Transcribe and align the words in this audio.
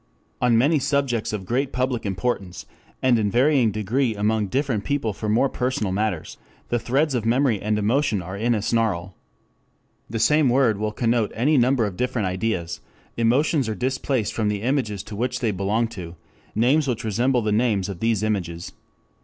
4 0.39 0.47
On 0.47 0.57
many 0.57 0.79
subjects 0.79 1.31
of 1.31 1.45
great 1.45 1.71
public 1.71 2.07
importance, 2.07 2.65
and 3.03 3.19
in 3.19 3.29
varying 3.29 3.69
degree 3.69 4.15
among 4.15 4.47
different 4.47 4.83
people 4.83 5.13
for 5.13 5.29
more 5.29 5.47
personal 5.47 5.91
matters, 5.93 6.37
the 6.69 6.79
threads 6.79 7.13
of 7.13 7.23
memory 7.23 7.61
and 7.61 7.77
emotion 7.77 8.19
are 8.19 8.35
in 8.35 8.55
a 8.55 8.63
snarl. 8.63 9.15
The 10.09 10.17
same 10.17 10.49
word 10.49 10.79
will 10.79 10.91
connote 10.91 11.31
any 11.35 11.55
number 11.55 11.85
of 11.85 11.97
different 11.97 12.27
ideas: 12.27 12.79
emotions 13.15 13.69
are 13.69 13.75
displaced 13.75 14.33
from 14.33 14.47
the 14.49 14.63
images 14.63 15.03
to 15.03 15.15
which 15.15 15.39
they 15.39 15.51
belong 15.51 15.87
to 15.89 16.15
names 16.55 16.87
which 16.87 17.03
resemble 17.03 17.43
the 17.43 17.51
names 17.51 17.87
of 17.87 17.99
these 17.99 18.23
images. 18.23 18.71